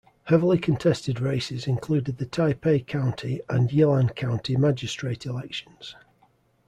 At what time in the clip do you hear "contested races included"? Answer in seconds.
0.57-2.17